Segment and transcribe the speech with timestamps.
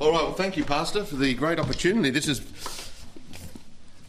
[0.00, 2.08] All right, well, thank you, Pastor, for the great opportunity.
[2.08, 2.38] This is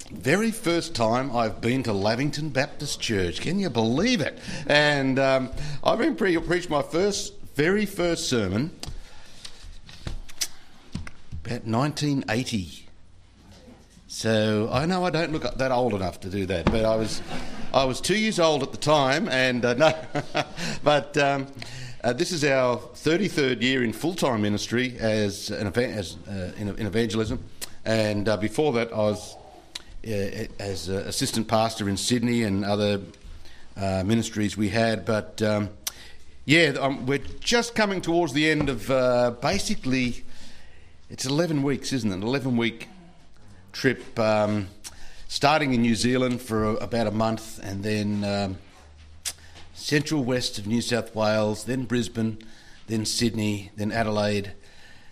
[0.10, 3.42] very first time I've been to Lavington Baptist Church.
[3.42, 4.40] Can you believe it?
[4.68, 5.52] And um,
[5.84, 8.72] I've been pre- preached my first, very first sermon
[11.44, 12.88] about 1980.
[14.08, 17.22] So I know I don't look that old enough to do that, but I was,
[17.74, 19.94] I was two years old at the time, and uh, no,
[20.86, 21.18] but.
[21.18, 21.48] Um,
[22.04, 26.88] uh, this is our 33rd year in full-time ministry as, an, as uh, in, in,
[26.88, 27.44] evangelism,
[27.86, 29.36] and uh, before that I was
[30.08, 33.02] uh, as assistant pastor in Sydney and other
[33.78, 35.06] uh, ministries we had.
[35.06, 35.70] But um,
[36.46, 40.24] yeah, um, we're just coming towards the end of uh, basically
[41.12, 42.16] it's 11 weeks, isn't it?
[42.16, 42.90] An 11 week
[43.74, 44.70] trip, um,
[45.28, 48.58] starting in New Zealand for a, about a month, and then um,
[49.82, 52.38] central west of New South Wales, then Brisbane,
[52.88, 54.54] then Sydney, then Adelaide,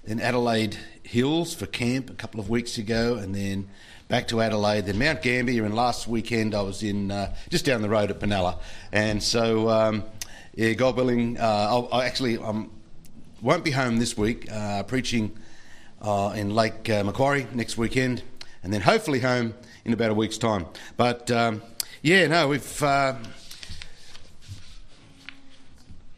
[0.03, 3.67] then Adelaide Hills for camp a couple of weeks ago, and then
[4.07, 7.81] back to Adelaide, then Mount Gambier, and last weekend I was in uh, just down
[7.81, 8.59] the road at Benalla.
[8.91, 10.03] And so, um,
[10.53, 12.71] yeah, God willing, uh, I actually um,
[13.41, 15.35] won't be home this week, uh, preaching
[15.99, 18.21] uh, in Lake uh, Macquarie next weekend,
[18.63, 20.67] and then hopefully home in about a week's time.
[20.95, 21.63] But um,
[22.03, 22.83] yeah, no, we've.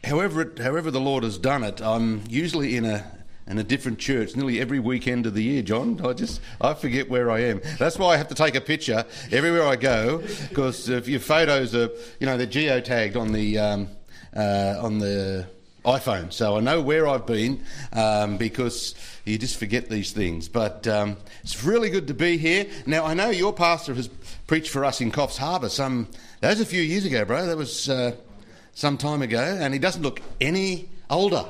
[0.04, 3.04] However, it, however the Lord has done it, I'm usually in a
[3.46, 6.00] in a different church nearly every weekend of the year, John.
[6.04, 7.60] I just I forget where I am.
[7.78, 11.74] That's why I have to take a picture everywhere I go because if your photos
[11.74, 13.88] are you know they're geotagged on the um,
[14.34, 15.46] uh, on the
[15.84, 20.48] iPhone, so I know where I've been um, because you just forget these things.
[20.48, 22.66] But um, it's really good to be here.
[22.86, 24.08] Now I know your pastor has
[24.46, 26.08] preached for us in Coffs Harbour some
[26.40, 27.46] that was a few years ago, bro.
[27.46, 28.16] That was uh,
[28.74, 31.44] some time ago, and he doesn't look any older.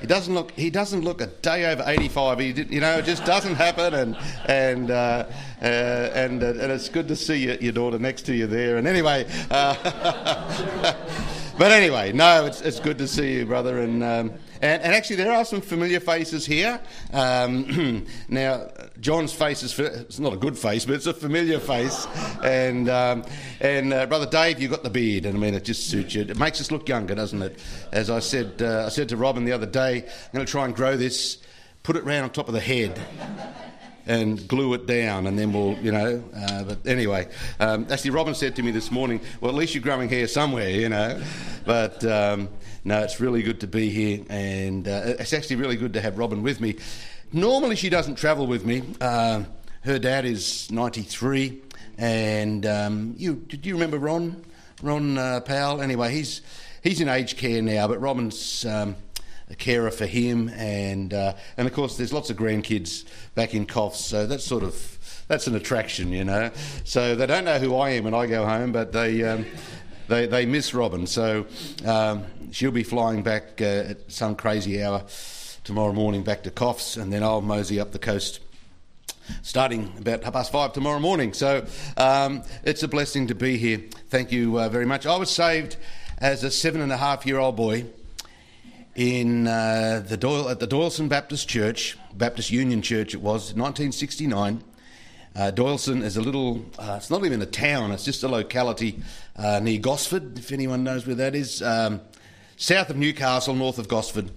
[0.00, 0.52] He doesn't look.
[0.52, 2.38] He doesn't look a day over eighty-five.
[2.38, 3.92] He, you know, it just doesn't happen.
[3.92, 4.16] And
[4.46, 5.26] and uh,
[5.60, 8.78] uh, and uh, and it's good to see your, your, daughter next to you there.
[8.78, 10.94] And anyway, uh,
[11.60, 13.80] but anyway, no, it's it's good to see you, brother.
[13.80, 14.30] And um,
[14.62, 16.80] and, and, actually, there are some familiar faces here.
[17.12, 22.06] Um, now, John's face is it's not a good face, but it's a familiar face.
[22.42, 23.26] And um,
[23.60, 26.22] and uh, brother Dave, you've got the beard, and I mean, it just suits you.
[26.22, 27.58] It makes us look younger, doesn't it?
[27.92, 30.64] As I said, uh, I said to Robin the other day, I'm going to try
[30.64, 31.36] and grow this,
[31.82, 32.98] put it round on top of the head
[34.06, 36.22] and glue it down, and then we'll, you know.
[36.34, 37.28] Uh, but anyway,
[37.58, 40.70] um, actually, Robin said to me this morning, "Well, at least you're growing hair somewhere,
[40.70, 41.20] you know."
[41.64, 42.48] But um,
[42.84, 46.18] no, it's really good to be here, and uh, it's actually really good to have
[46.18, 46.76] Robin with me.
[47.32, 48.82] Normally, she doesn't travel with me.
[49.00, 49.44] Uh,
[49.82, 51.62] her dad is 93,
[51.98, 54.44] and um, you did you remember Ron?
[54.82, 55.80] Ron uh, Powell.
[55.80, 56.42] Anyway, he's
[56.82, 58.96] he's in aged care now, but Robin's um,
[59.50, 63.66] a carer for him, and uh, and of course there's lots of grandkids back in
[63.66, 66.50] Coffs, so that's sort of that's an attraction, you know.
[66.84, 69.44] So they don't know who I am when I go home, but they um,
[70.08, 71.06] they they miss Robin.
[71.06, 71.46] So
[71.84, 75.04] um, she'll be flying back uh, at some crazy hour
[75.64, 78.40] tomorrow morning back to Coffs, and then I'll mosey up the coast
[79.42, 81.32] starting about half past five tomorrow morning.
[81.32, 81.64] So
[81.96, 83.80] um, it's a blessing to be here.
[84.08, 85.06] Thank you uh, very much.
[85.06, 85.76] I was saved
[86.18, 87.86] as a seven and a half year old boy
[88.94, 94.62] in uh, the Doyle, at the Doyalson Baptist Church, Baptist Union Church it was, 1969.
[95.36, 99.00] Uh, Doyalson is a little, uh, it's not even a town, it's just a locality
[99.36, 102.00] uh, near Gosford, if anyone knows where that is, um,
[102.56, 104.32] south of Newcastle, north of Gosford.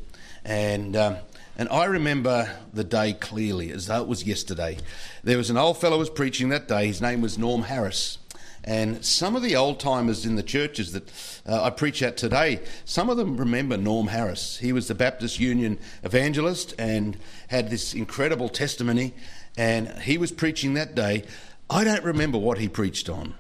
[0.46, 1.18] And, um,
[1.58, 4.78] and I remember the day clearly, as though it was yesterday.
[5.24, 8.20] There was an old fellow was preaching that day, his name was Norm Harris.
[8.66, 11.12] And some of the old timers in the churches that
[11.46, 14.58] uh, I preach at today, some of them remember Norm Harris.
[14.58, 17.18] He was the Baptist Union evangelist and
[17.50, 19.14] had this incredible testimony.
[19.58, 21.26] And he was preaching that day.
[21.70, 23.34] I don't remember what he preached on,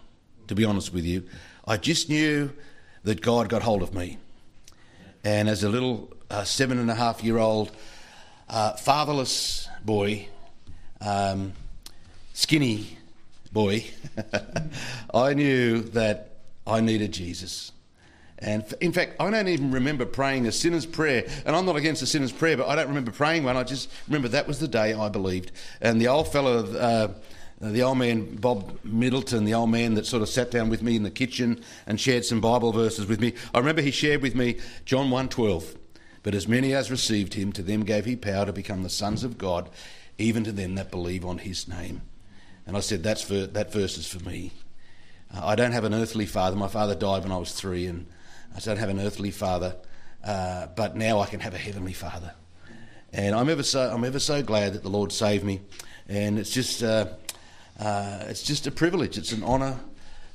[0.48, 1.24] to be honest with you.
[1.66, 2.52] I just knew
[3.04, 4.18] that God got hold of me.
[5.24, 7.72] And as a little uh, seven and a half year old
[8.50, 10.28] uh, fatherless boy,
[11.00, 11.54] um,
[12.34, 12.98] skinny
[13.54, 13.86] boy,
[15.14, 17.72] I knew that I needed Jesus.
[18.40, 21.26] And in fact, I don't even remember praying a sinner's prayer.
[21.46, 23.56] And I'm not against a sinner's prayer, but I don't remember praying one.
[23.56, 25.52] I just remember that was the day I believed.
[25.80, 27.14] And the old fellow, uh,
[27.62, 30.98] the old man, Bob Middleton, the old man that sort of sat down with me
[30.98, 34.36] in the kitchen and shared some Bible verses with me, I remember he shared with
[34.36, 35.78] me John 1.12.
[36.24, 39.24] But as many as received him, to them gave he power to become the sons
[39.24, 39.70] of God,
[40.18, 42.02] even to them that believe on his name.
[42.66, 44.52] And I said, That's for, that verse is for me.
[45.34, 46.56] Uh, I don't have an earthly father.
[46.56, 48.08] My father died when I was three, and
[48.56, 49.76] I don't have an earthly father,
[50.24, 52.34] uh, but now I can have a heavenly father.
[53.12, 55.62] And I'm ever so I'm ever so glad that the Lord saved me,
[56.08, 57.08] and it's just uh,
[57.80, 59.18] uh, it's just a privilege.
[59.18, 59.80] It's an honour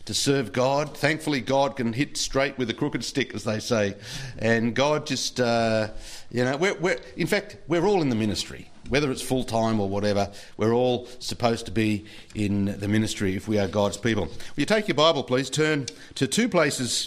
[0.09, 0.97] to serve God.
[0.97, 3.95] Thankfully, God can hit straight with a crooked stick, as they say,
[4.39, 5.89] and God just uh,
[6.31, 9.81] you know we're, we're in fact we're all in the ministry whether it's full time
[9.81, 14.25] or whatever, we're all supposed to be in the ministry if we are God's people.
[14.25, 15.51] Will you take your Bible, please?
[15.51, 15.85] Turn
[16.15, 17.07] to two places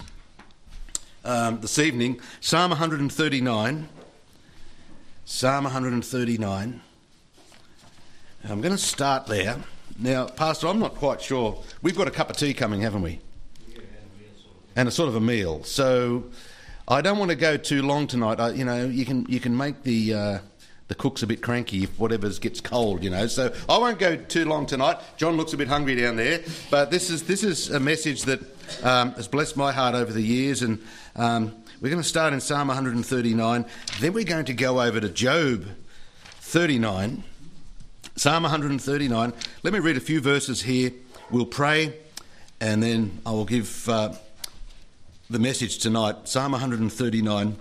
[1.25, 3.89] um, this evening Psalm 139.
[5.25, 6.81] Psalm 139.
[8.44, 9.57] I'm going to start there.
[10.01, 11.62] Now, Pastor, I'm not quite sure.
[11.83, 13.19] We've got a cup of tea coming, haven't we?
[13.69, 13.81] Yeah,
[14.75, 15.63] And a sort of a meal.
[15.63, 16.24] So
[16.88, 18.39] I don't want to go too long tonight.
[18.39, 20.39] I, you know, you can you can make the uh,
[20.88, 23.27] the cook's a bit cranky if whatever gets cold, you know.
[23.27, 24.98] So I won't go too long tonight.
[25.18, 28.39] John looks a bit hungry down there, but this is this is a message that
[28.83, 30.83] um, has blessed my heart over the years, and
[31.15, 33.65] um, we're going to start in Psalm 139.
[34.00, 35.65] Then we're going to go over to Job
[36.39, 37.24] 39,
[38.21, 39.33] Psalm 139.
[39.63, 40.91] Let me read a few verses here.
[41.31, 41.95] We'll pray,
[42.59, 44.13] and then I will give uh,
[45.27, 46.27] the message tonight.
[46.27, 47.57] Psalm 139,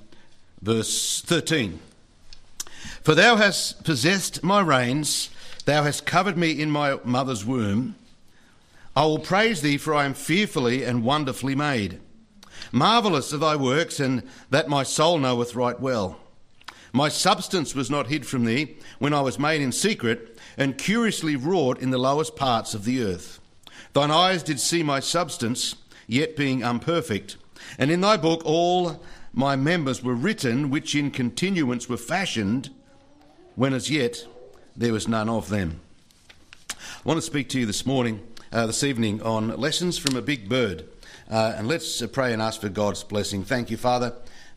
[0.60, 1.80] verse 13.
[3.02, 5.30] For thou hast possessed my reins,
[5.64, 7.94] thou hast covered me in my mother's womb.
[8.94, 12.00] I will praise thee, for I am fearfully and wonderfully made.
[12.70, 16.20] Marvellous are thy works, and that my soul knoweth right well.
[16.92, 20.29] My substance was not hid from thee when I was made in secret,
[20.60, 23.40] and curiously wrought in the lowest parts of the earth.
[23.94, 25.74] Thine eyes did see my substance,
[26.06, 27.36] yet being unperfect.
[27.78, 29.02] And in thy book all
[29.32, 32.68] my members were written, which in continuance were fashioned
[33.54, 34.26] when as yet
[34.76, 35.80] there was none of them.
[36.70, 36.74] I
[37.04, 38.20] want to speak to you this morning,
[38.52, 40.84] uh, this evening, on lessons from a big bird.
[41.30, 43.44] Uh, and let's uh, pray and ask for God's blessing.
[43.44, 44.12] Thank you, Father.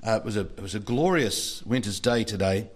[0.05, 2.67] Uh, it, was a, it was a glorious winter's day today,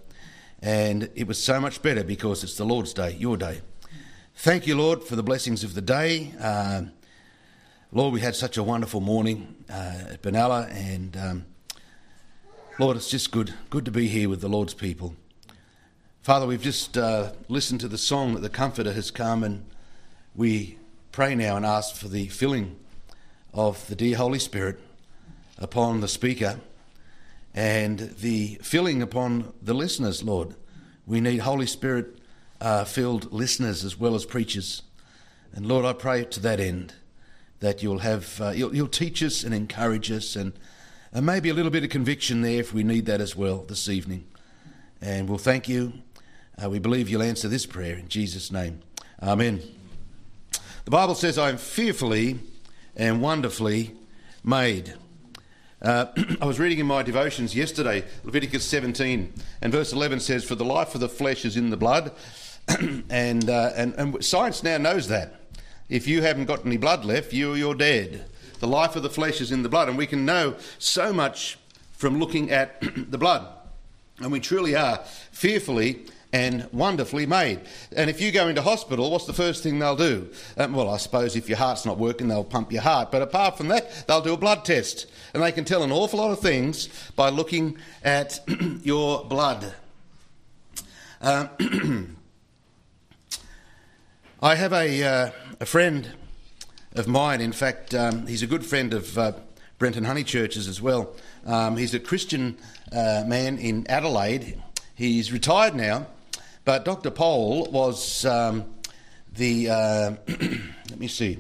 [0.62, 3.62] and it was so much better because it's the Lord's day, your day.
[4.36, 6.34] Thank you, Lord, for the blessings of the day.
[6.40, 6.84] Uh,
[7.92, 11.46] Lord, we had such a wonderful morning uh, at Benalla, and um,
[12.80, 15.16] Lord, it's just good, good to be here with the Lord's people.
[16.22, 19.66] Father, we've just uh, listened to the song that the Comforter has come, and
[20.36, 20.78] we
[21.12, 22.76] pray now and ask for the filling
[23.54, 24.80] of the dear Holy Spirit
[25.58, 26.60] upon the speaker
[27.58, 30.54] and the filling upon the listeners, Lord.
[31.08, 32.20] We need Holy Spirit
[32.62, 34.84] uh, filled listeners as well as preachers.
[35.54, 36.94] And Lord, I pray to that end
[37.60, 40.54] that you'll have uh, you'll, you'll, teach us and encourage us, and,
[41.12, 43.90] and maybe a little bit of conviction there if we need that as well this
[43.90, 44.28] evening.
[45.02, 45.94] And we'll thank you
[46.64, 48.82] uh, we believe you'll answer this prayer in Jesus' name.
[49.24, 49.64] Amen.
[50.86, 52.38] The Bible says, I am fearfully
[52.96, 53.96] and wonderfully
[54.44, 54.94] made.
[55.82, 56.08] Uh,
[56.42, 60.66] I was reading in my devotions yesterday, Leviticus 17, and verse 11 says, For the
[60.66, 62.12] life of the flesh is in the blood.
[63.10, 65.42] and, uh, and, and science now knows that.
[65.90, 68.26] If you haven't got any blood left, you, you're dead.
[68.60, 69.88] The life of the flesh is in the blood.
[69.88, 71.58] And we can know so much
[71.94, 72.82] from looking at
[73.12, 73.48] the blood.
[74.20, 74.98] And we truly are
[75.32, 77.62] fearfully and wonderfully made.
[77.96, 80.30] And if you go into hospital, what's the first thing they'll do?
[80.58, 83.12] Um, well, I suppose if your heart's not working, they'll pump your heart.
[83.12, 85.08] But apart from that, they'll do a blood test.
[85.34, 88.40] And they can tell an awful lot of things by looking at
[88.84, 89.74] your blood.
[91.22, 91.50] Um,
[94.42, 96.12] I have a, uh, a friend
[96.94, 99.32] of mine, in fact, um, he's a good friend of uh,
[99.78, 101.16] Brenton Honeychurch's as well.
[101.46, 102.58] Um, he's a Christian
[102.92, 104.62] uh, man in Adelaide.
[104.96, 106.08] He's retired now,
[106.68, 107.12] but Dr.
[107.12, 108.66] Pole was um,
[109.34, 110.12] the, uh,
[110.90, 111.40] let me see,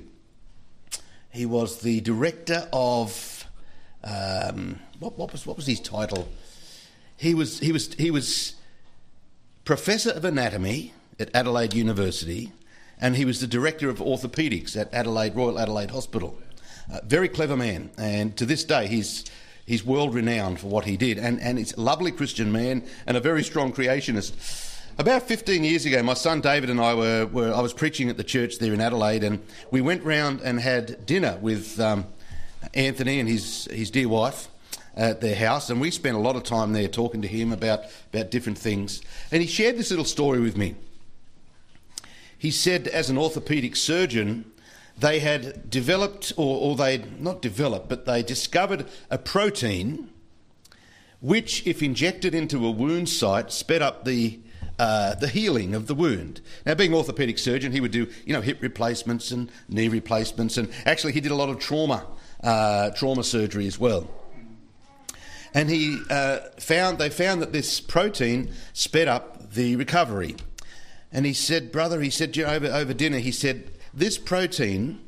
[1.31, 3.45] he was the director of,
[4.05, 6.29] um, what, what, was, what was his title?
[7.17, 8.55] He was, he, was, he was
[9.65, 12.53] professor of anatomy at Adelaide University,
[12.97, 16.39] and he was the director of orthopaedics at Adelaide Royal Adelaide Hospital.
[16.89, 19.25] Uh, very clever man, and to this day he's
[19.65, 23.17] he's world renowned for what he did, and and he's a lovely Christian man and
[23.17, 24.75] a very strong creationist.
[24.99, 28.17] About 15 years ago, my son David and I were, were, I was preaching at
[28.17, 32.07] the church there in Adelaide, and we went round and had dinner with um,
[32.73, 34.47] Anthony and his, his dear wife
[34.95, 37.81] at their house, and we spent a lot of time there talking to him about,
[38.11, 39.03] about different things.
[39.31, 40.73] And he shared this little story with me.
[42.35, 44.51] He said, as an orthopaedic surgeon,
[44.97, 50.09] they had developed, or, or they not developed, but they discovered a protein
[51.21, 54.39] which, if injected into a wound site, sped up the
[54.79, 56.41] uh, the healing of the wound.
[56.65, 60.69] Now, being orthopaedic surgeon, he would do you know hip replacements and knee replacements, and
[60.85, 62.05] actually he did a lot of trauma
[62.43, 64.07] uh, trauma surgery as well.
[65.53, 70.35] and he uh, found they found that this protein sped up the recovery.
[71.11, 74.99] And he said, brother, he said over over dinner, he said this protein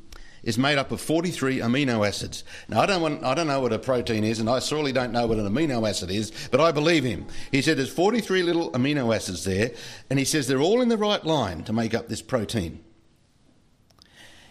[0.43, 2.43] is made up of 43 amino acids.
[2.67, 5.11] Now, I don't, want, I don't know what a protein is, and I surely don't
[5.11, 7.25] know what an amino acid is, but I believe him.
[7.51, 9.71] He said there's 43 little amino acids there,
[10.09, 12.83] and he says they're all in the right line to make up this protein.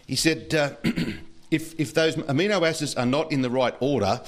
[0.07, 0.71] He said uh,
[1.51, 4.21] if, if those amino acids are not in the right order,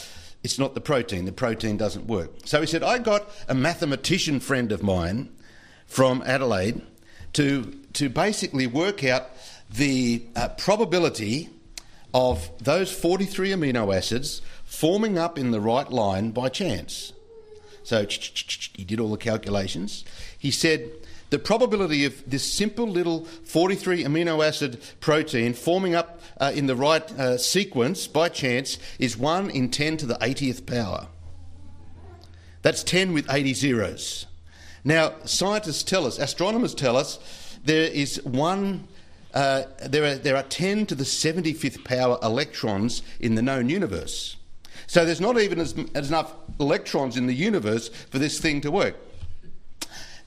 [0.44, 1.26] it's not the protein.
[1.26, 2.32] The protein doesn't work.
[2.46, 5.30] So he said, I got a mathematician friend of mine
[5.86, 6.82] from Adelaide
[7.34, 7.64] to,
[7.94, 9.30] to basically work out
[9.74, 11.50] the uh, probability
[12.14, 17.14] of those 43 amino acids forming up in the right line by chance.
[17.84, 20.04] So he did all the calculations.
[20.38, 20.90] He said
[21.30, 26.76] the probability of this simple little 43 amino acid protein forming up uh, in the
[26.76, 31.08] right uh, sequence by chance is 1 in 10 to the 80th power.
[32.62, 34.26] That's 10 with 80 zeros.
[34.84, 37.20] Now, scientists tell us, astronomers tell us,
[37.64, 38.88] there is one
[39.34, 44.36] uh, there, are, there are 10 to the 75th power electrons in the known universe.
[44.88, 48.72] So there's not even as, as enough electrons in the universe for this thing to
[48.72, 48.96] work.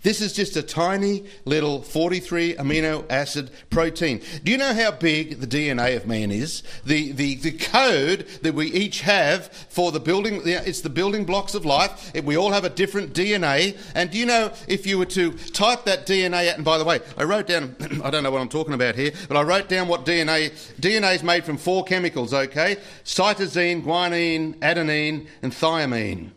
[0.04, 4.20] This is just a tiny little 43 amino acid protein.
[4.44, 6.62] Do you know how big the DNA of man is?
[6.84, 11.54] The, the, the code that we each have for the building, it's the building blocks
[11.54, 12.12] of life.
[12.22, 13.78] We all have a different DNA.
[13.94, 16.84] And do you know if you were to type that DNA out, and by the
[16.84, 19.70] way, I wrote down, I don't know what I'm talking about here, but I wrote
[19.70, 22.76] down what DNA, DNA is made from four chemicals, okay?
[23.04, 26.32] Cytosine, guanine, adenine, and thymine.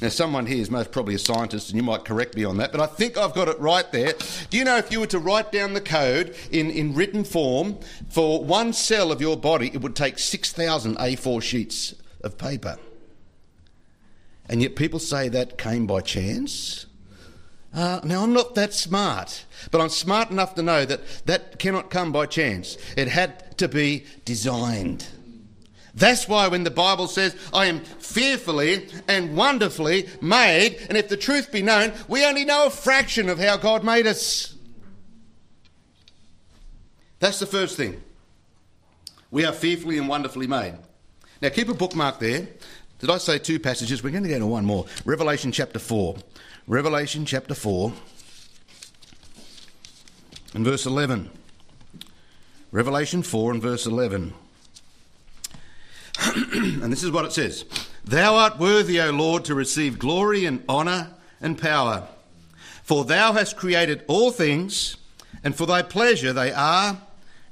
[0.00, 2.72] Now, someone here is most probably a scientist, and you might correct me on that,
[2.72, 4.14] but I think I've got it right there.
[4.48, 7.78] Do you know if you were to write down the code in, in written form
[8.08, 12.78] for one cell of your body, it would take 6,000 A4 sheets of paper?
[14.48, 16.86] And yet people say that came by chance?
[17.74, 21.90] Uh, now, I'm not that smart, but I'm smart enough to know that that cannot
[21.90, 22.78] come by chance.
[22.96, 25.06] It had to be designed.
[25.94, 31.16] That's why when the Bible says, I am fearfully and wonderfully made, and if the
[31.16, 34.54] truth be known, we only know a fraction of how God made us.
[37.18, 38.02] That's the first thing.
[39.30, 40.74] We are fearfully and wonderfully made.
[41.42, 42.48] Now keep a bookmark there.
[42.98, 44.02] Did I say two passages?
[44.02, 44.86] We're going to go to one more.
[45.04, 46.16] Revelation chapter 4.
[46.66, 47.92] Revelation chapter 4
[50.54, 51.30] and verse 11.
[52.72, 54.34] Revelation 4 and verse 11.
[56.52, 57.64] and this is what it says
[58.04, 61.10] Thou art worthy, O Lord, to receive glory and honour
[61.40, 62.06] and power.
[62.82, 64.96] For thou hast created all things,
[65.44, 66.98] and for thy pleasure they are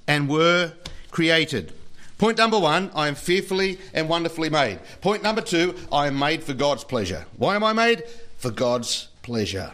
[0.07, 0.73] and were
[1.11, 1.73] created.
[2.19, 4.81] Point number one, I am fearfully and wonderfully made.
[5.01, 7.27] Point number two, I am made for God's pleasure.
[7.37, 8.05] Why am I made?
[8.39, 9.71] For God's pleasure.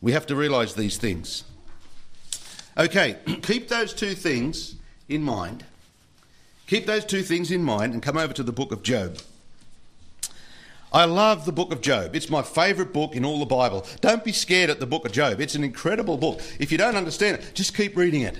[0.00, 1.44] We have to realise these things.
[2.78, 4.76] Okay, keep those two things
[5.08, 5.64] in mind
[6.66, 9.18] Keep those two things in mind and come over to the book of Job.
[10.92, 12.16] I love the book of Job.
[12.16, 13.86] It's my favourite book in all the Bible.
[14.00, 15.40] Don't be scared at the book of Job.
[15.40, 16.40] It's an incredible book.
[16.58, 18.38] If you don't understand it, just keep reading it.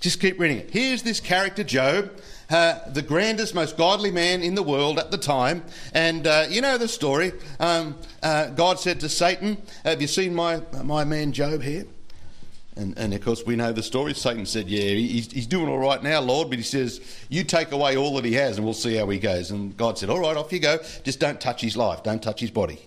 [0.00, 0.70] Just keep reading it.
[0.70, 2.12] Here's this character, Job,
[2.50, 5.64] uh, the grandest, most godly man in the world at the time.
[5.92, 7.32] And uh, you know the story.
[7.58, 11.86] Um, uh, God said to Satan, Have you seen my, my man Job here?
[12.78, 14.14] And, and of course, we know the story.
[14.14, 17.72] Satan said, Yeah, he's, he's doing all right now, Lord, but he says, You take
[17.72, 19.50] away all that he has and we'll see how he goes.
[19.50, 20.78] And God said, All right, off you go.
[21.02, 22.78] Just don't touch his life, don't touch his body.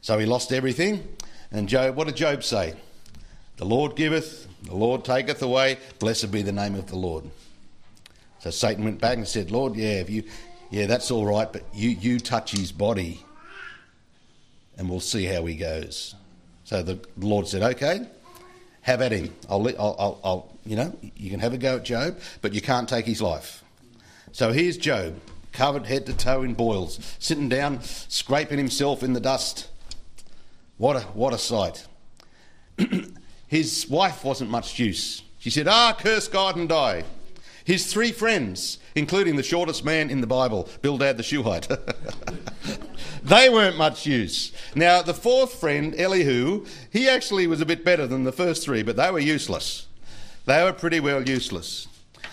[0.00, 1.06] So he lost everything.
[1.50, 2.74] And Job, what did Job say?
[3.58, 5.76] The Lord giveth, the Lord taketh away.
[5.98, 7.24] Blessed be the name of the Lord.
[8.38, 10.24] So Satan went back and said, Lord, yeah, if you,
[10.70, 13.22] yeah, that's all right, but you, you touch his body
[14.78, 16.14] and we'll see how he goes.
[16.64, 18.06] So the Lord said, Okay,
[18.82, 19.34] have at him.
[19.48, 22.88] I'll, I'll, I'll, you know, you can have a go at Job, but you can't
[22.88, 23.64] take his life.
[24.32, 25.18] So here's Job,
[25.52, 29.68] covered head to toe in boils, sitting down, scraping himself in the dust.
[30.78, 31.86] What a, what a sight.
[33.46, 35.22] his wife wasn't much use.
[35.38, 37.04] She said, Ah, curse God and die.
[37.64, 41.68] His three friends, including the shortest man in the Bible, Bildad the Shuhite,
[43.22, 44.52] they weren't much use.
[44.74, 48.82] Now, the fourth friend, Elihu, he actually was a bit better than the first three,
[48.82, 49.86] but they were useless.
[50.46, 51.86] They were pretty well useless.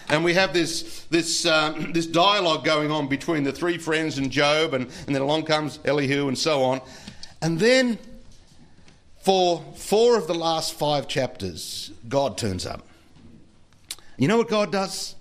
[0.10, 4.31] And we have this, this, um, this dialogue going on between the three friends and
[4.31, 6.81] Job, and, and then along comes Elihu and so on.
[7.41, 8.00] And then,
[9.22, 12.86] for four of the last five chapters, God turns up.
[14.17, 15.15] You know what God does?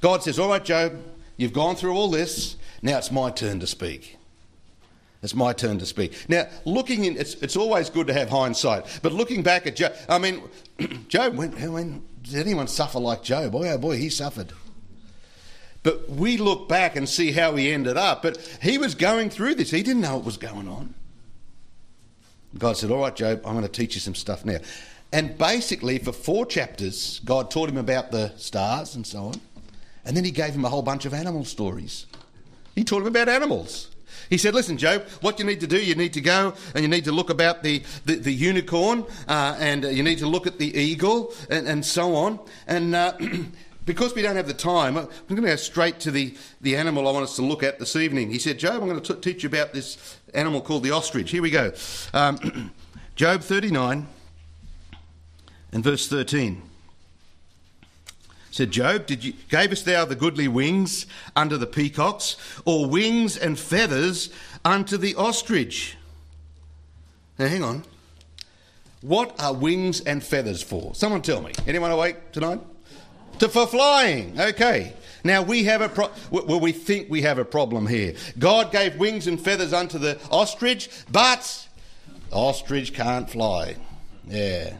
[0.00, 1.02] God says, All right, Job,
[1.36, 2.56] you've gone through all this.
[2.82, 4.18] Now it's my turn to speak.
[5.22, 6.28] It's my turn to speak.
[6.28, 9.94] Now, looking in, it's, it's always good to have hindsight, but looking back at Job,
[10.08, 10.42] I mean,
[11.08, 13.52] Job, when, when did anyone suffer like Job?
[13.52, 14.52] Boy, oh boy, he suffered.
[15.84, 18.22] But we look back and see how he ended up.
[18.22, 20.94] But he was going through this, he didn't know what was going on.
[22.58, 24.58] God said, All right, Job, I'm going to teach you some stuff now.
[25.12, 29.40] And basically, for four chapters, God taught him about the stars and so on.
[30.04, 32.06] And then he gave him a whole bunch of animal stories.
[32.74, 33.91] He taught him about animals.
[34.30, 36.88] He said, Listen, Job, what you need to do, you need to go and you
[36.88, 40.46] need to look about the, the, the unicorn uh, and uh, you need to look
[40.46, 42.40] at the eagle and, and so on.
[42.66, 43.14] And uh,
[43.84, 47.08] because we don't have the time, I'm going to go straight to the, the animal
[47.08, 48.30] I want us to look at this evening.
[48.30, 51.30] He said, Job, I'm going to t- teach you about this animal called the ostrich.
[51.30, 51.72] Here we go.
[52.14, 52.72] Um,
[53.16, 54.06] Job 39
[55.72, 56.62] and verse 13
[58.52, 63.58] said Job, did you gavest thou the goodly wings unto the peacocks, or wings and
[63.58, 64.28] feathers
[64.64, 65.96] unto the ostrich?
[67.38, 67.82] Now hang on.
[69.00, 70.94] What are wings and feathers for?
[70.94, 71.52] Someone tell me.
[71.66, 72.60] Anyone awake tonight?
[73.38, 74.38] To for flying.
[74.38, 74.92] Okay.
[75.24, 78.14] Now we have a pro- well, we think we have a problem here.
[78.38, 81.68] God gave wings and feathers unto the ostrich, but
[82.30, 83.76] ostrich can't fly.
[84.28, 84.74] Yeah.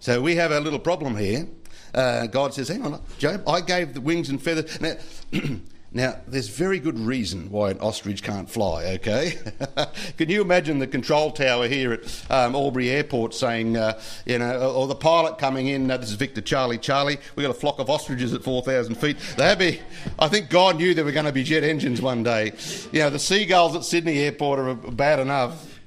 [0.00, 1.48] So we have a little problem here
[1.94, 4.80] uh, God says, Hang on, Job, I gave the wings and feathers.
[4.80, 4.94] Now,
[5.92, 9.38] now, there's very good reason why an ostrich can't fly, okay?
[10.16, 14.72] Can you imagine the control tower here at um, Albury Airport saying, uh, you know,
[14.72, 17.78] or the pilot coming in, uh, this is Victor Charlie Charlie, we've got a flock
[17.78, 19.18] of ostriches at 4,000 feet.
[19.36, 19.80] They'd be,
[20.18, 22.52] I think God knew there were going to be jet engines one day.
[22.90, 25.78] You know, the seagulls at Sydney Airport are bad enough.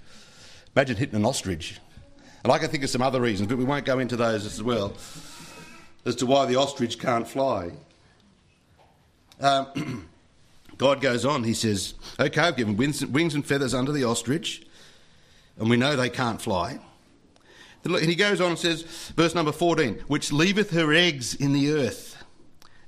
[0.76, 1.80] Imagine hitting an ostrich.
[2.44, 4.62] And I can think of some other reasons, but we won't go into those as
[4.62, 4.94] well
[6.06, 7.72] as to why the ostrich can't fly.
[9.40, 10.08] Um,
[10.78, 14.66] God goes on, he says, Okay, I've given wings and feathers under the ostrich,
[15.58, 16.80] and we know they can't fly.
[17.86, 18.82] And he goes on and says,
[19.16, 22.24] verse number 14, which leaveth her eggs in the earth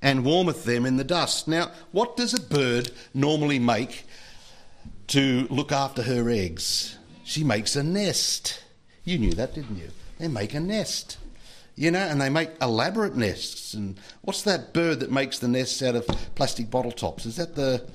[0.01, 1.47] and warmeth them in the dust.
[1.47, 4.05] Now, what does a bird normally make
[5.07, 6.97] to look after her eggs?
[7.23, 8.63] She makes a nest.
[9.03, 9.89] You knew that, didn't you?
[10.17, 11.17] They make a nest
[11.77, 13.75] you know, and they make elaborate nests.
[13.75, 17.25] And what's that bird that makes the nests out of plastic bottle tops?
[17.25, 17.87] Is that the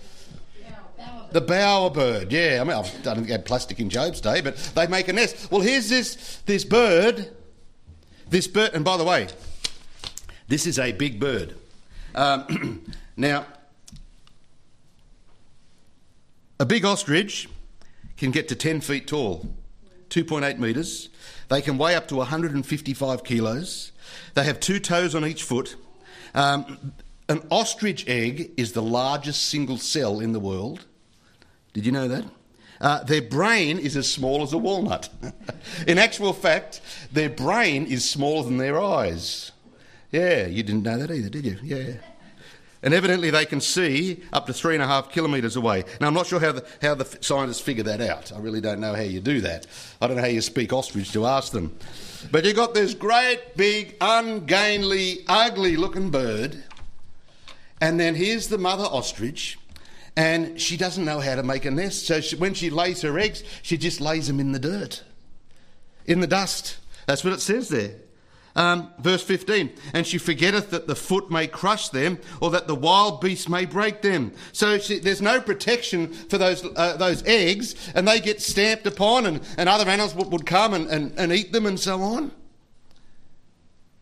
[1.33, 4.87] the bower bird, Yeah, I mean, I've done had plastic in Job's day, but they
[4.87, 5.51] make a nest.
[5.51, 7.31] Well, here's this this bird,
[8.29, 9.29] this bird, and by the way,
[10.47, 11.57] this is a big bird.
[12.15, 12.85] Um,
[13.17, 13.47] now,
[16.61, 17.49] a big ostrich
[18.19, 19.49] can get to 10 feet tall,
[20.11, 21.09] 2.8 metres.
[21.53, 23.93] They can weigh up to 155 kilos.
[24.33, 25.77] They have two toes on each foot.
[26.35, 26.95] Um,
[27.29, 30.87] an ostrich egg is the largest single cell in the world.
[31.75, 32.25] Did you know that?
[32.81, 35.11] Uh, their brain is as small as a walnut.
[35.87, 36.81] in actual fact,
[37.13, 39.53] their brain is smaller than their eyes.
[40.11, 41.59] Yeah, you didn't know that either, did you?
[41.63, 41.97] Yeah
[42.83, 45.85] and evidently they can see up to three and a half kilometres away.
[46.01, 48.33] Now, I'm not sure how the, how the scientists figure that out.
[48.33, 49.67] I really don't know how you do that.
[50.01, 51.77] I don't know how you speak ostrich to ask them.
[52.31, 56.63] But you've got this great, big, ungainly, ugly looking bird,
[57.81, 59.59] and then here's the mother ostrich,
[60.17, 62.07] and she doesn't know how to make a nest.
[62.07, 65.03] So she, when she lays her eggs, she just lays them in the dirt,
[66.07, 66.79] in the dust.
[67.07, 67.97] That's what it says there.
[68.55, 72.75] Um, verse 15, and she forgetteth that the foot may crush them, or that the
[72.75, 74.33] wild beast may break them.
[74.53, 79.25] So she, there's no protection for those, uh, those eggs, and they get stamped upon,
[79.25, 82.31] and, and other animals would, would come and, and, and eat them, and so on.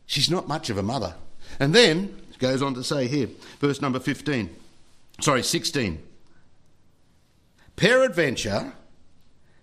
[0.06, 1.14] She's not much of a mother.
[1.60, 3.28] And then, it goes on to say here,
[3.60, 4.50] verse number 15,
[5.20, 6.02] sorry, 16.
[7.76, 8.72] Peradventure,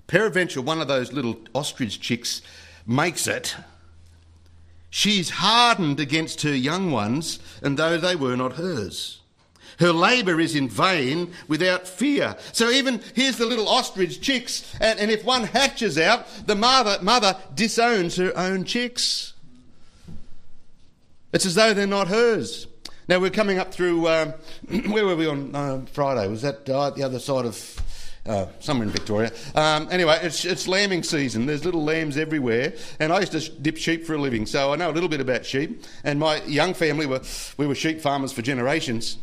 [0.07, 2.41] peradventure, one of those little ostrich chicks
[2.85, 3.57] makes it
[4.89, 9.21] She's hardened against her young ones, and though they were not hers.
[9.79, 12.35] Her labour is in vain without fear.
[12.51, 16.97] So even here's the little ostrich chicks, and, and if one hatches out, the mother,
[17.01, 19.33] mother disowns her own chicks.
[21.31, 22.65] It's as though they're not hers.
[23.07, 24.33] Now we're coming up through, um,
[24.91, 26.27] where were we on uh, Friday?
[26.27, 27.55] Was that uh, the other side of
[28.27, 29.31] uh, somewhere in Victoria.
[29.55, 31.45] Um, anyway, it's, it's lambing season.
[31.45, 34.75] There's little lambs everywhere, and I used to dip sheep for a living, so I
[34.75, 35.83] know a little bit about sheep.
[36.03, 37.21] And my young family were
[37.57, 39.17] we were sheep farmers for generations.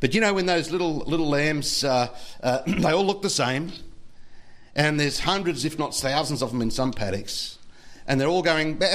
[0.00, 2.08] But you know when those little little lambs, uh,
[2.42, 3.72] uh, they all look the same,
[4.74, 7.58] and there's hundreds, if not thousands, of them in some paddocks,
[8.06, 8.78] and they're all going.
[8.78, 8.86] Bah.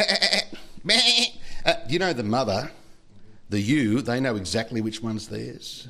[1.65, 2.71] Uh, you know the mother,
[3.49, 5.87] the ewe, they know exactly which one's theirs.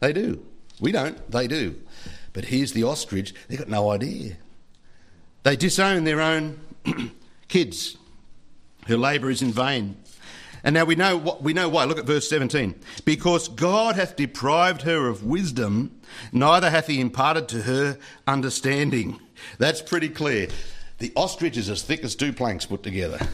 [0.00, 0.44] They do.
[0.80, 1.76] We don't, they do.
[2.32, 4.36] But here's the ostrich, they've got no idea.
[5.42, 6.60] They disown their own
[7.48, 7.96] kids.
[8.86, 9.96] Her labour is in vain.
[10.62, 11.84] And now we know, what, we know why.
[11.84, 12.74] Look at verse 17.
[13.04, 16.00] Because God hath deprived her of wisdom,
[16.32, 19.18] neither hath he imparted to her understanding.
[19.58, 20.48] That's pretty clear.
[20.98, 23.26] The ostrich is as thick as two planks put together.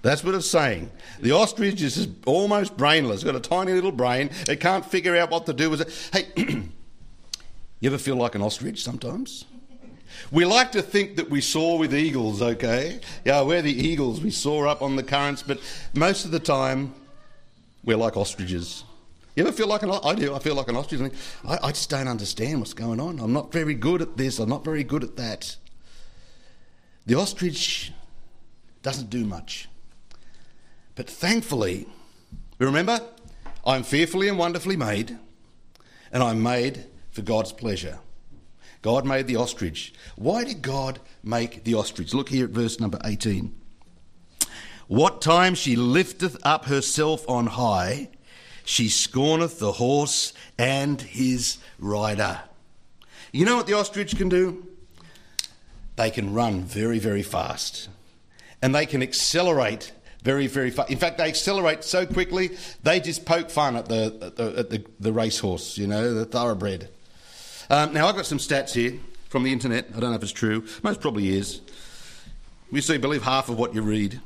[0.00, 0.90] That's what it's saying.
[1.20, 3.16] The ostrich is almost brainless.
[3.16, 4.30] It's got a tiny little brain.
[4.48, 6.10] It can't figure out what to do with it.
[6.12, 6.62] Hey,
[7.80, 9.44] you ever feel like an ostrich sometimes?
[10.30, 13.00] We like to think that we soar with eagles, okay?
[13.24, 14.20] Yeah, we're the eagles.
[14.20, 15.60] We soar up on the currents, but
[15.94, 16.94] most of the time,
[17.84, 18.84] we're like ostriches.
[19.36, 20.34] You ever feel like an I do.
[20.34, 21.12] I feel like an ostrich.
[21.46, 23.18] I, I just don't understand what's going on.
[23.18, 24.38] I'm not very good at this.
[24.38, 25.56] I'm not very good at that.
[27.06, 27.92] The ostrich
[28.82, 29.68] doesn't do much.
[30.94, 31.86] But thankfully,
[32.58, 33.00] remember,
[33.66, 35.18] I'm fearfully and wonderfully made,
[36.12, 38.00] and I'm made for God's pleasure.
[38.82, 39.94] God made the ostrich.
[40.16, 42.12] Why did God make the ostrich?
[42.12, 43.54] Look here at verse number 18.
[44.88, 48.10] What time she lifteth up herself on high,
[48.64, 52.40] she scorneth the horse and his rider.
[53.32, 54.66] You know what the ostrich can do?
[55.96, 57.88] They can run very, very fast.
[58.60, 60.90] And they can accelerate very, very fast.
[60.90, 64.70] In fact, they accelerate so quickly, they just poke fun at the, at the, at
[64.70, 66.88] the, the racehorse, you know, the thoroughbred.
[67.70, 68.98] Um, now, I've got some stats here
[69.28, 69.86] from the internet.
[69.96, 70.64] I don't know if it's true.
[70.82, 71.60] Most probably is.
[72.70, 74.20] We see, believe half of what you read.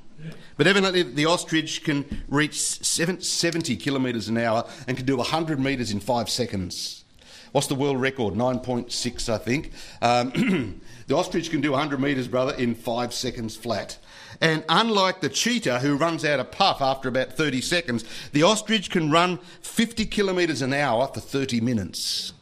[0.56, 5.92] But evidently, the ostrich can reach 70 kilometres an hour and can do 100 metres
[5.92, 7.04] in five seconds.
[7.52, 8.34] What's the world record?
[8.34, 9.70] 9.6, I think.
[10.02, 13.98] Um, the ostrich can do 100 metres, brother, in five seconds flat.
[14.40, 18.90] And unlike the cheetah, who runs out of puff after about 30 seconds, the ostrich
[18.90, 22.32] can run 50 kilometres an hour for 30 minutes.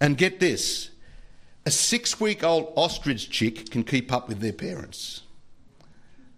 [0.00, 0.90] And get this
[1.66, 5.22] a six week old ostrich chick can keep up with their parents.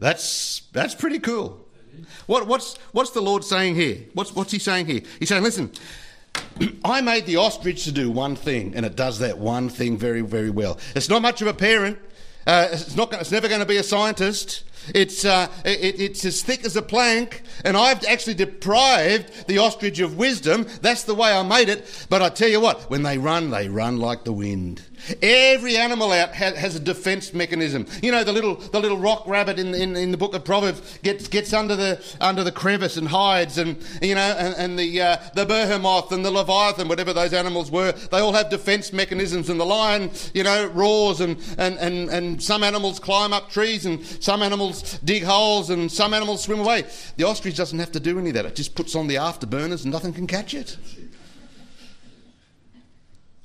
[0.00, 1.66] That's, that's pretty cool.
[2.26, 3.98] What, what's, what's the Lord saying here?
[4.14, 5.02] What's, what's He saying here?
[5.18, 5.70] He's saying, listen,
[6.84, 10.22] I made the ostrich to do one thing, and it does that one thing very,
[10.22, 10.78] very well.
[10.96, 11.98] It's not much of a parent.
[12.46, 14.64] Uh, it's, not, it's never going to be a scientist.
[14.94, 20.00] It's, uh, it, it's as thick as a plank, and I've actually deprived the ostrich
[20.00, 20.66] of wisdom.
[20.82, 22.06] That's the way I made it.
[22.08, 24.82] But I tell you what, when they run, they run like the wind.
[25.22, 27.86] Every animal out has a defence mechanism.
[28.02, 30.98] You know, the little, the little rock rabbit in, in, in, the book of Proverbs
[31.02, 35.00] gets, gets under, the, under the crevice and hides, and, you know, and, and the,
[35.00, 39.48] uh, the behemoth and the leviathan, whatever those animals were, they all have defence mechanisms.
[39.48, 43.86] And the lion, you know, roars, and, and, and, and some animals climb up trees,
[43.86, 46.84] and some animals dig holes, and some animals swim away.
[47.16, 48.44] The ostrich doesn't have to do any of that.
[48.44, 50.76] It just puts on the afterburners, and nothing can catch it.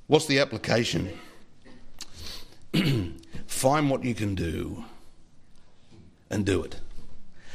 [0.08, 1.18] What's the application?
[3.48, 4.84] Find what you can do
[6.30, 6.80] and do it.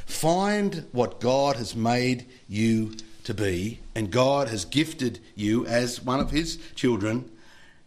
[0.06, 6.20] Find what God has made you to be, and God has gifted you as one
[6.20, 7.30] of His children,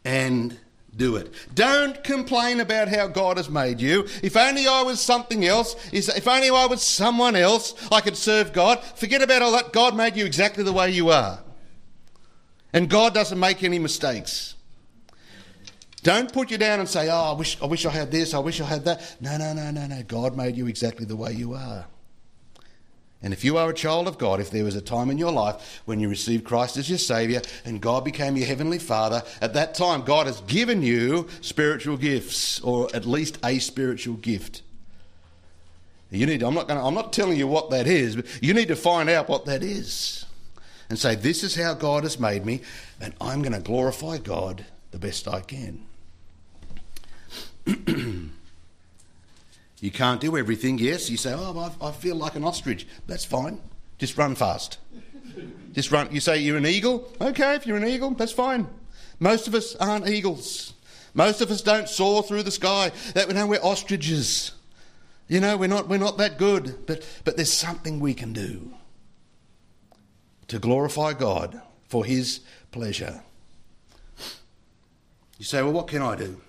[0.05, 0.57] and
[0.95, 1.33] do it.
[1.53, 4.07] Don't complain about how God has made you.
[4.21, 8.53] If only I was something else, if only I was someone else, I could serve
[8.53, 8.83] God.
[8.95, 9.73] Forget about all that.
[9.73, 11.39] God made you exactly the way you are.
[12.73, 14.52] And God doesn't make any mistakes.
[16.03, 18.39] Don't put you down and say, Oh, I wish, I wish I had this, I
[18.39, 19.15] wish I had that.
[19.21, 20.03] No, no, no, no, no.
[20.03, 21.85] God made you exactly the way you are.
[23.23, 25.31] And if you are a child of God, if there was a time in your
[25.31, 29.53] life when you received Christ as your Saviour and God became your Heavenly Father, at
[29.53, 34.61] that time God has given you spiritual gifts, or at least a spiritual gift.
[36.11, 38.67] You need, I'm, not gonna, I'm not telling you what that is, but you need
[38.67, 40.25] to find out what that is.
[40.89, 42.61] And say, This is how God has made me,
[42.99, 45.85] and I'm going to glorify God the best I can.
[47.87, 48.31] you
[49.91, 51.09] can't do everything, yes.
[51.09, 52.87] You say, oh, I, I feel like an ostrich.
[53.07, 53.61] That's fine.
[53.97, 54.77] Just run fast.
[55.71, 56.09] Just run.
[56.11, 57.11] You say you're an eagle?
[57.19, 58.67] Okay, if you're an eagle, that's fine.
[59.19, 60.73] Most of us aren't eagles.
[61.13, 62.91] Most of us don't soar through the sky.
[63.13, 64.51] That we know we're ostriches.
[65.27, 68.73] You know, we're not, we're not that good, but, but there's something we can do
[70.47, 73.23] to glorify God for His pleasure.
[75.37, 76.41] You say, well, what can I do?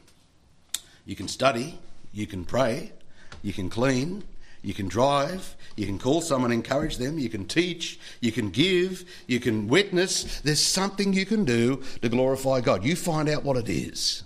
[1.05, 1.79] You can study,
[2.12, 2.93] you can pray,
[3.43, 4.25] you can clean,
[4.62, 9.05] you can drive, you can call someone, encourage them, you can teach, you can give,
[9.27, 10.40] you can witness.
[10.40, 12.85] There's something you can do to glorify God.
[12.85, 14.23] You find out what it is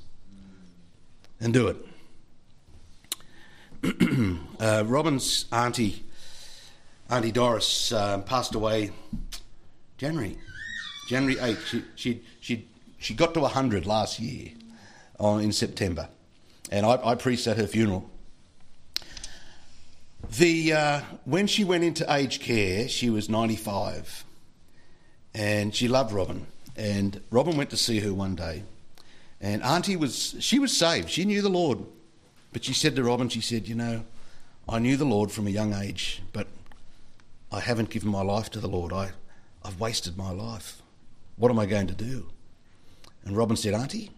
[1.41, 1.77] and do it.
[4.61, 6.05] uh, Robin's auntie,
[7.11, 8.93] Auntie Doris, um, passed away
[9.97, 10.37] January,
[11.09, 11.67] January 8th.
[11.67, 14.51] She, she, she she got to 100 last year
[15.19, 16.09] on, in September,
[16.71, 18.11] and I, I preached at her funeral.
[20.37, 24.25] The, uh, when she went into aged care, she was 95,
[25.35, 26.47] and she loved Robin.
[26.77, 28.63] And Robin went to see her one day,
[29.41, 31.11] and Auntie was she was saved.
[31.11, 31.81] She knew the Lord,
[32.53, 34.05] but she said to Robin, she said, "You know,
[34.69, 36.47] I knew the Lord from a young age, but
[37.51, 38.93] I haven't given my life to the Lord.
[38.93, 39.11] I,
[39.65, 40.81] I've wasted my life.
[41.35, 42.29] What am I going to do?"
[43.25, 44.11] And Robin said, "Auntie,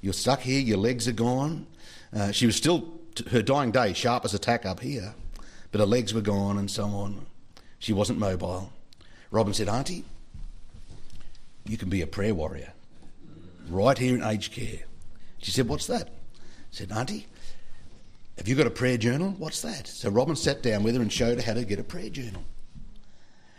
[0.00, 0.60] you're stuck here.
[0.60, 1.66] Your legs are gone."
[2.12, 5.14] Uh, she was still her dying day, sharp as a tack up here,
[5.72, 7.26] but her legs were gone and so on.
[7.78, 8.72] She wasn't mobile.
[9.30, 10.04] Robin said, Auntie,
[11.64, 12.72] you can be a prayer warrior
[13.68, 14.80] right here in aged care.
[15.38, 16.08] She said, What's that?
[16.08, 17.26] I said, Auntie,
[18.36, 19.34] have you got a prayer journal?
[19.38, 19.86] What's that?
[19.86, 22.42] So Robin sat down with her and showed her how to get a prayer journal.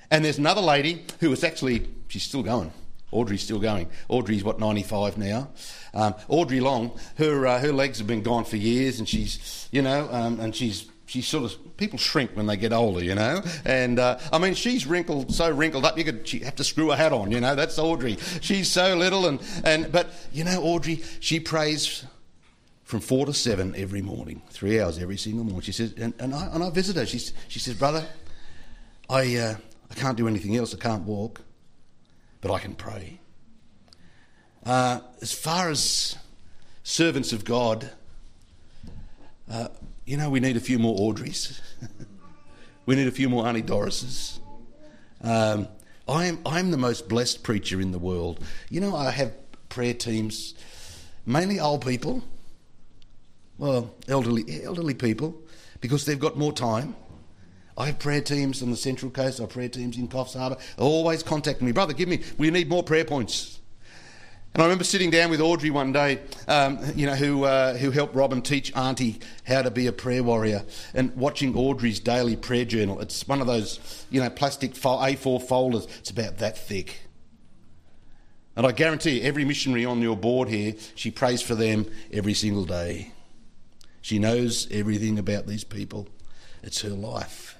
[0.09, 2.73] And there's another lady who was actually, she's still going.
[3.11, 3.89] Audrey's still going.
[4.07, 5.49] Audrey's what 95 now.
[5.93, 9.81] Um, Audrey Long, her uh, her legs have been gone for years, and she's you
[9.81, 13.41] know, um, and she's she's sort of people shrink when they get older, you know.
[13.65, 16.91] And uh, I mean, she's wrinkled so wrinkled up you could she have to screw
[16.91, 17.55] a hat on, you know.
[17.55, 18.17] That's Audrey.
[18.39, 22.05] She's so little, and and but you know, Audrey, she prays
[22.83, 25.61] from four to seven every morning, three hours every single morning.
[25.61, 27.05] She says, and, and I and I visit her.
[27.05, 27.19] She
[27.49, 28.05] she says, brother,
[29.09, 29.55] I uh,
[29.89, 30.73] I can't do anything else.
[30.73, 31.41] I can't walk
[32.41, 33.19] but I can pray.
[34.65, 36.17] Uh, as far as
[36.83, 37.89] servants of God,
[39.49, 39.69] uh,
[40.05, 41.59] you know, we need a few more Audreys.
[42.85, 44.39] we need a few more Auntie Dorises.
[45.23, 45.67] Um,
[46.07, 48.43] I'm, I'm the most blessed preacher in the world.
[48.69, 49.33] You know, I have
[49.69, 50.55] prayer teams,
[51.25, 52.23] mainly old people,
[53.57, 55.39] well, elderly, elderly people,
[55.79, 56.95] because they've got more time.
[57.81, 60.57] I have prayer teams on the Central Coast, I have prayer teams in Coffs Harbour.
[60.77, 63.59] Always contacting me, brother, give me, we need more prayer points.
[64.53, 67.89] And I remember sitting down with Audrey one day, um, you know, who, uh, who
[67.89, 70.63] helped Robin teach Auntie how to be a prayer warrior,
[70.93, 73.01] and watching Audrey's daily prayer journal.
[73.01, 75.87] It's one of those, you know, plastic A4 folders.
[76.01, 76.99] It's about that thick.
[78.55, 82.35] And I guarantee you, every missionary on your board here, she prays for them every
[82.35, 83.11] single day.
[84.01, 86.07] She knows everything about these people.
[86.61, 87.50] It's her life.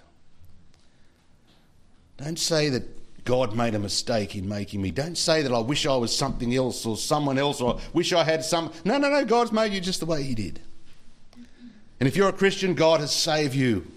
[2.22, 2.84] Don't say that
[3.26, 4.92] God made a mistake in making me.
[4.92, 8.24] Don't say that I wish I was something else or someone else or wish I
[8.24, 8.72] had some.
[8.86, 9.26] No, no, no.
[9.26, 10.60] God's made you just the way He did.
[12.00, 13.88] And if you're a Christian, God has saved you.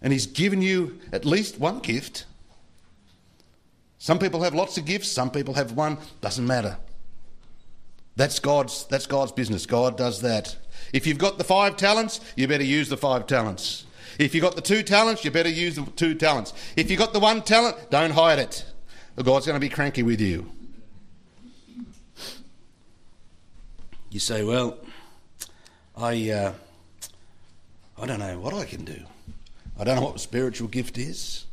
[0.00, 2.24] And He's given you at least one gift.
[3.98, 5.98] Some people have lots of gifts, some people have one.
[6.20, 6.78] Doesn't matter.
[8.14, 9.66] That's God's, that's God's business.
[9.66, 10.56] God does that.
[10.92, 13.86] If you've got the five talents, you better use the five talents.
[14.18, 16.52] If you've got the two talents, you better use the two talents.
[16.76, 18.64] If you've got the one talent, don't hide it.
[19.16, 20.50] Or God's going to be cranky with you.
[24.10, 24.78] You say, well,
[25.96, 26.52] I, uh,
[28.00, 29.00] I don't know what I can do.
[29.78, 31.44] I don't know what the spiritual gift is.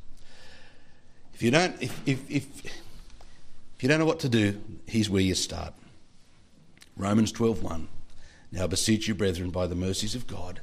[1.34, 5.22] If you don't, if, if, if, if you don't know what to do, here's where
[5.22, 5.74] you start.
[6.98, 7.88] Romans 12.1
[8.52, 10.62] Now beseech you, brethren, by the mercies of God,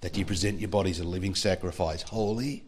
[0.00, 2.64] that you present your bodies a living sacrifice, holy,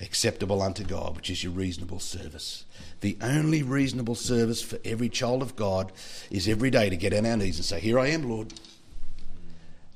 [0.00, 2.64] acceptable unto God, which is your reasonable service.
[3.00, 5.92] The only reasonable service for every child of God
[6.30, 8.52] is every day to get on our knees and say, Here I am, Lord.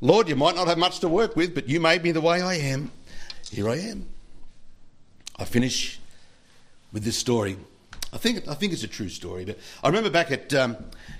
[0.01, 2.40] Lord, you might not have much to work with, but you made me the way
[2.40, 2.92] I am.
[3.51, 4.07] Here I am.
[5.37, 5.98] I finish
[6.92, 7.57] with this story.
[8.12, 10.77] I think I think it's a true story, but I remember back at um,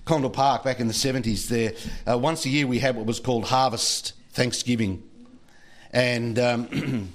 [0.07, 1.49] Condell Park back in the seventies.
[1.49, 1.73] There,
[2.09, 5.03] uh, once a year we had what was called Harvest Thanksgiving,
[5.93, 6.69] and um,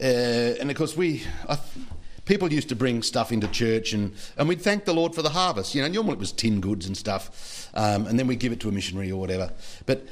[0.00, 1.22] uh, and of course we.
[1.48, 1.56] I,
[2.24, 5.30] people used to bring stuff into church and, and we'd thank the Lord for the
[5.30, 5.74] harvest.
[5.74, 8.60] You know, normally it was tin goods and stuff, um, and then we'd give it
[8.60, 9.52] to a missionary or whatever.
[9.86, 10.06] But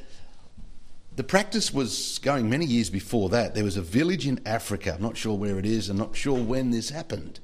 [1.15, 3.55] the practice was going many years before that.
[3.55, 6.41] There was a village in Africa, I'm not sure where it is, I'm not sure
[6.41, 7.39] when this happened.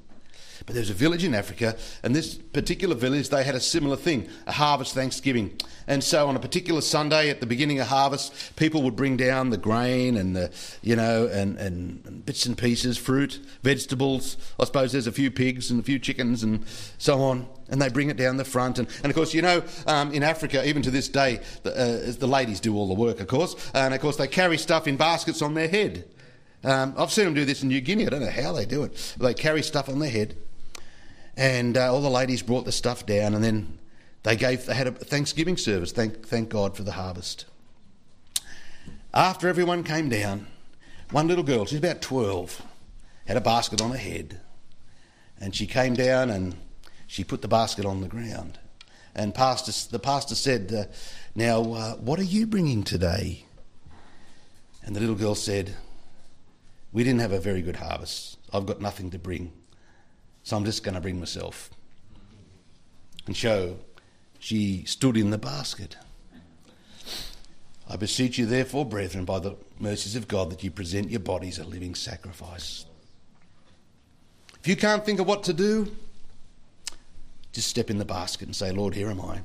[0.65, 3.95] But there was a village in Africa, and this particular village, they had a similar
[3.95, 5.57] thing a harvest Thanksgiving.
[5.87, 9.51] And so on a particular Sunday at the beginning of harvest, people would bring down
[9.51, 14.37] the grain and the, you know, and, and bits and pieces, fruit, vegetables.
[14.59, 16.65] I suppose there's a few pigs and a few chickens and
[16.97, 17.47] so on.
[17.69, 18.79] And they bring it down the front.
[18.79, 22.11] And, and of course, you know, um, in Africa, even to this day, the, uh,
[22.17, 23.55] the ladies do all the work, of course.
[23.73, 26.05] And of course, they carry stuff in baskets on their head.
[26.65, 28.07] Um, I've seen them do this in New Guinea.
[28.07, 29.15] I don't know how they do it.
[29.17, 30.35] They carry stuff on their head
[31.37, 33.77] and uh, all the ladies brought the stuff down, and then
[34.23, 35.91] they gave they had a Thanksgiving service.
[35.91, 37.45] Thank thank God for the harvest.
[39.13, 40.47] After everyone came down,
[41.11, 42.61] one little girl, she's about twelve,
[43.25, 44.39] had a basket on her head,
[45.39, 46.55] and she came down and
[47.07, 48.59] she put the basket on the ground.
[49.17, 50.93] And pastor, the pastor said, uh,
[51.35, 53.45] Now, uh, what are you bringing today?
[54.83, 55.73] And the little girl said,
[56.95, 58.37] We didn't have a very good harvest.
[58.53, 59.51] I've got nothing to bring.
[60.43, 61.69] So I'm just going to bring myself.
[63.27, 63.79] And so
[64.39, 65.97] she stood in the basket.
[67.89, 71.59] I beseech you, therefore, brethren, by the mercies of God, that you present your bodies
[71.59, 72.85] a living sacrifice.
[74.61, 75.91] If you can't think of what to do,
[77.51, 79.41] just step in the basket and say, Lord, here am I.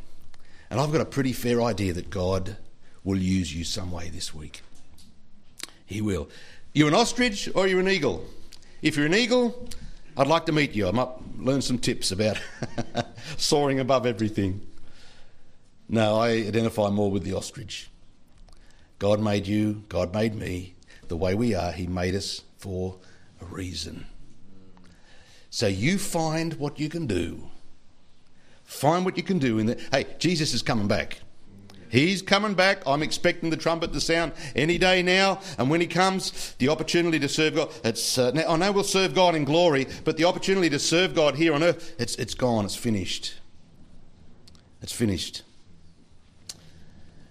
[0.70, 2.58] And I've got a pretty fair idea that God
[3.02, 4.62] will use you some way this week.
[5.84, 6.28] He will.
[6.72, 8.24] You're an ostrich or you're an eagle?
[8.80, 9.68] If you're an eagle,
[10.16, 10.86] I'd like to meet you.
[10.86, 12.40] I might learn some tips about
[13.36, 14.66] soaring above everything.
[15.88, 17.90] No, I identify more with the ostrich.
[19.00, 20.74] God made you, God made me
[21.08, 21.72] the way we are.
[21.72, 22.96] He made us for
[23.40, 24.06] a reason.
[25.48, 27.48] So you find what you can do.
[28.62, 31.18] Find what you can do in the Hey, Jesus is coming back.
[31.90, 32.82] He's coming back.
[32.86, 35.40] I'm expecting the trumpet to sound any day now.
[35.58, 38.84] And when he comes, the opportunity to serve God, it's, uh, now, I know we'll
[38.84, 42.34] serve God in glory, but the opportunity to serve God here on earth, it's, it's
[42.34, 42.64] gone.
[42.64, 43.34] It's finished.
[44.80, 45.42] It's finished.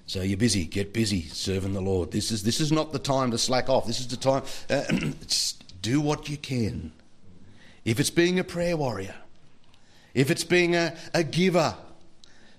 [0.06, 0.65] So you're busy.
[0.65, 2.12] Get busy serving the Lord.
[2.12, 3.88] This is, this is not the time to slack off.
[3.88, 4.43] This is the time.
[4.69, 4.84] Uh,
[5.82, 6.91] do what you can.
[7.86, 9.15] If it's being a prayer warrior,
[10.13, 11.76] if it's being a, a giver,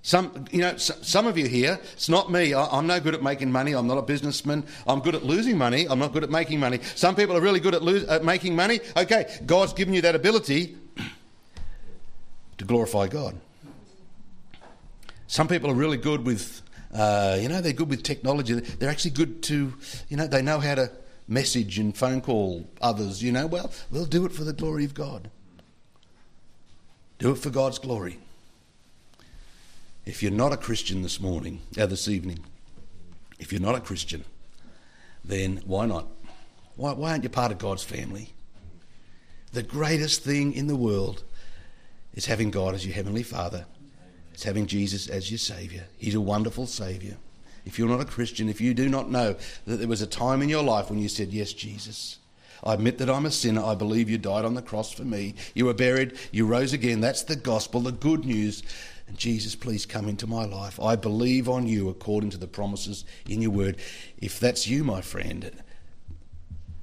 [0.02, 2.54] some, you know, some of you here, it's not me.
[2.54, 3.72] I, am no good at making money.
[3.74, 4.64] I'm not a businessman.
[4.86, 5.86] I'm good at losing money.
[5.88, 6.80] I'm not good at making money.
[6.94, 8.80] Some people are really good at, lose, at making money.
[8.96, 10.76] Okay, God's given you that ability
[12.56, 13.38] to glorify God.
[15.26, 16.62] Some people are really good with,
[16.94, 18.54] uh, you know, they're good with technology.
[18.54, 19.74] They're actually good to,
[20.08, 20.90] you know, they know how to
[21.28, 23.22] message and phone call others.
[23.22, 25.30] You know, well, we'll do it for the glory of God.
[27.18, 28.18] Do it for God's glory.
[30.06, 32.40] If you're not a Christian this morning, uh, this evening,
[33.38, 34.24] if you're not a Christian,
[35.24, 36.06] then why not?
[36.76, 38.32] Why, why aren't you part of God's family?
[39.52, 41.24] The greatest thing in the world
[42.14, 43.66] is having God as your Heavenly Father.
[44.32, 45.84] It's having Jesus as your Saviour.
[45.98, 47.16] He's a wonderful Saviour.
[47.66, 49.36] If you're not a Christian, if you do not know
[49.66, 52.18] that there was a time in your life when you said, Yes, Jesus,
[52.64, 53.62] I admit that I'm a sinner.
[53.62, 55.34] I believe you died on the cross for me.
[55.54, 56.18] You were buried.
[56.32, 57.00] You rose again.
[57.00, 58.62] That's the gospel, the good news
[59.10, 60.78] and Jesus, please come into my life.
[60.78, 63.76] I believe on you according to the promises in your word.
[64.18, 65.50] If that's you, my friend,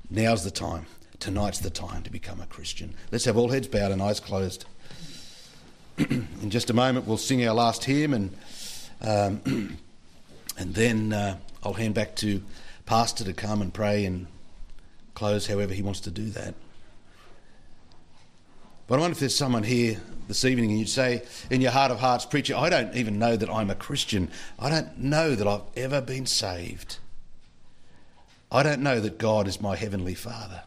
[0.09, 0.87] now's the time.
[1.21, 2.93] Tonight's the time to become a Christian.
[3.13, 4.65] Let's have all heads bowed and eyes closed.
[5.97, 8.35] in just a moment, we'll sing our last hymn, and
[8.99, 9.77] um,
[10.57, 12.43] and then uh, I'll hand back to
[12.85, 14.27] Pastor to come and pray and
[15.13, 16.55] close however he wants to do that.
[18.85, 21.91] But I wonder if there's someone here this evening and you'd say in your heart
[21.91, 24.29] of hearts, Preacher, I don't even know that I'm a Christian.
[24.59, 26.97] I don't know that I've ever been saved.
[28.51, 30.63] I don't know that God is my Heavenly Father.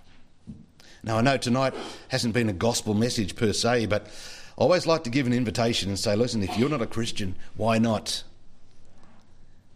[1.02, 1.74] Now, I know tonight
[2.08, 5.88] hasn't been a gospel message per se, but I always like to give an invitation
[5.88, 8.22] and say, listen, if you're not a Christian, why not?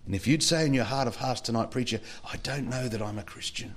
[0.05, 3.01] And if you'd say in your heart of hearts tonight, Preacher, I don't know that
[3.01, 3.75] I'm a Christian.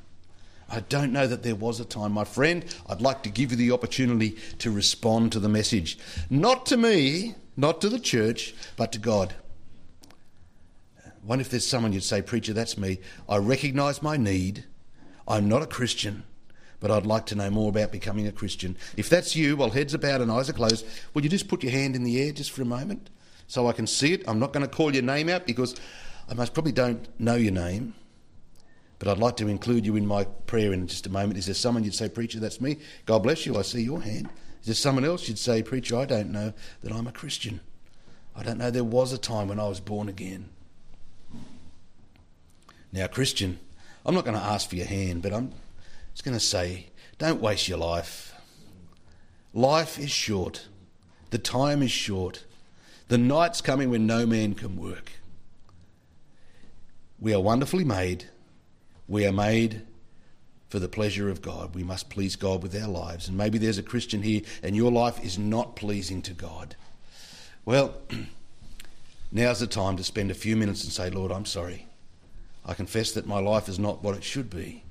[0.70, 2.12] I don't know that there was a time.
[2.12, 5.98] My friend, I'd like to give you the opportunity to respond to the message.
[6.30, 9.34] Not to me, not to the church, but to God.
[11.24, 13.00] Wonder if there's someone you'd say, Preacher, that's me.
[13.28, 14.64] I recognise my need.
[15.28, 16.24] I'm not a Christian,
[16.80, 18.78] but I'd like to know more about becoming a Christian.
[18.96, 21.64] If that's you, while heads are bowed and eyes are closed, will you just put
[21.64, 23.10] your hand in the air just for a moment
[23.48, 24.24] so I can see it?
[24.28, 25.76] I'm not going to call your name out because
[26.30, 27.94] I most probably don't know your name.
[29.00, 31.38] But I'd like to include you in my prayer in just a moment.
[31.38, 32.78] Is there someone you'd say, Preacher, that's me?
[33.06, 33.58] God bless you.
[33.58, 34.30] I see your hand.
[34.62, 37.60] Is there someone else you'd say, Preacher, I don't know that I'm a Christian?
[38.36, 40.50] I don't know there was a time when I was born again.
[42.92, 43.60] Now, Christian,
[44.06, 45.54] I'm not going to ask for your hand, but I'm
[46.14, 48.34] just going to say, don't waste your life.
[49.54, 50.68] Life is short.
[51.30, 52.46] The time is short.
[53.10, 55.12] The night's coming when no man can work.
[57.20, 58.26] We are wonderfully made
[59.08, 59.82] we are made
[60.70, 61.74] for the pleasure of God.
[61.74, 63.28] We must please God with our lives.
[63.28, 66.76] And maybe there's a Christian here and your life is not pleasing to God.
[67.64, 67.96] Well,
[69.32, 71.88] now's the time to spend a few minutes and say, Lord, I'm sorry.
[72.66, 74.84] I confess that my life is not what it should be,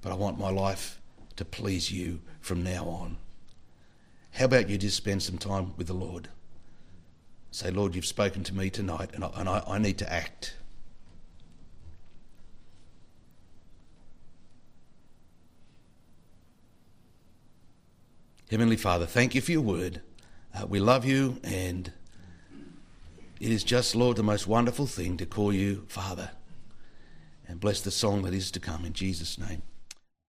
[0.00, 0.98] but I want my life
[1.36, 3.18] to please you from now on.
[4.32, 6.28] How about you just spend some time with the Lord?
[7.50, 10.54] Say, Lord, you've spoken to me tonight, and I, and I, I need to act.
[18.50, 20.00] Heavenly Father, thank you for your word.
[20.54, 21.92] uh, we love you, and
[23.38, 26.30] it is just, Lord, the most wonderful thing to call you Father.
[27.46, 29.60] And bless the song that is to come in Jesus' name.